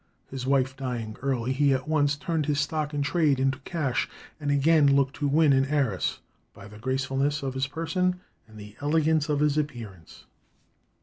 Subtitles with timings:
[0.31, 4.49] His wife dying early, he at once turned his stock in trade into cash, and
[4.49, 6.17] again looked to win an heiress,
[6.55, 10.25] "by the gracefulness of his person and the elegance of his appearance."